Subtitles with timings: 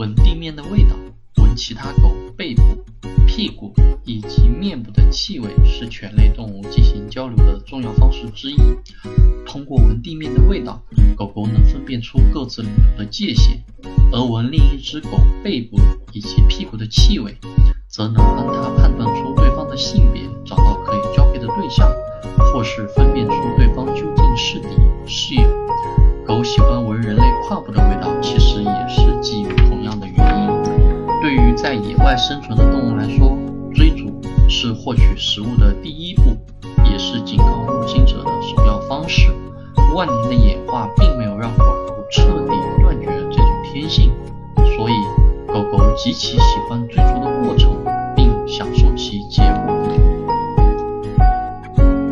[0.00, 0.96] 闻地面的味道，
[1.42, 2.62] 闻其他狗背部、
[3.26, 3.70] 屁股
[4.06, 8.56] 以及面部的气味，是犬类动物进行交流的重要方式之一。
[9.46, 10.82] 通过闻地面的味道，
[11.14, 13.58] 狗狗能分辨出各自领土的界限；
[14.10, 15.78] 而闻另一只狗背部
[16.14, 17.36] 以及屁股的气味，
[17.86, 21.86] 则能帮它判断出对方的性别，找到可以交配的对象，
[22.54, 24.68] 或是分辨出对方究竟是敌
[25.06, 25.42] 是友。
[26.26, 26.69] 狗喜欢
[31.62, 33.36] 在野外生存的动物来说
[33.74, 34.10] 追逐
[34.48, 36.34] 是获取食物的第一步
[36.90, 39.30] 也是警告入侵者的首要方式。
[39.94, 44.10] 万年的演化并没有让狗狗彻底断绝这种天性
[44.76, 44.94] 所以
[45.46, 47.76] 狗狗极其喜欢追逐的过程
[48.16, 49.69] 并享受其结果